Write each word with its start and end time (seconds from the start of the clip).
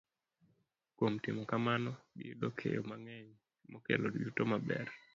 Kuom 0.95 1.13
timo 1.23 1.43
kamano, 1.51 1.91
giyudo 2.17 2.47
keyo 2.57 2.81
mang'eny 2.89 3.29
makelo 3.71 4.07
yuto 4.21 4.43
maber. 4.51 4.87